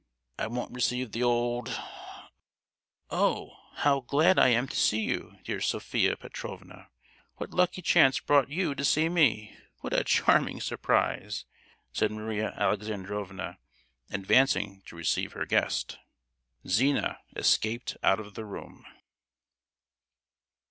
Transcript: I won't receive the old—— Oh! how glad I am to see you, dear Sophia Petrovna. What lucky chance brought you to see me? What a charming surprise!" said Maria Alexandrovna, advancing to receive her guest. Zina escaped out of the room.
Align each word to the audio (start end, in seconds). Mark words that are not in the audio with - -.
I 0.39 0.47
won't 0.47 0.73
receive 0.73 1.11
the 1.11 1.21
old—— 1.21 1.79
Oh! 3.11 3.57
how 3.75 3.99
glad 3.99 4.39
I 4.39 4.47
am 4.47 4.67
to 4.69 4.75
see 4.75 5.01
you, 5.01 5.37
dear 5.43 5.61
Sophia 5.61 6.17
Petrovna. 6.17 6.87
What 7.35 7.51
lucky 7.51 7.83
chance 7.83 8.19
brought 8.19 8.49
you 8.49 8.73
to 8.73 8.83
see 8.83 9.09
me? 9.09 9.55
What 9.81 9.93
a 9.93 10.03
charming 10.03 10.59
surprise!" 10.59 11.45
said 11.93 12.09
Maria 12.11 12.49
Alexandrovna, 12.57 13.59
advancing 14.09 14.81
to 14.87 14.95
receive 14.95 15.33
her 15.33 15.45
guest. 15.45 15.99
Zina 16.67 17.19
escaped 17.35 17.95
out 18.01 18.19
of 18.19 18.33
the 18.33 18.45
room. 18.45 18.83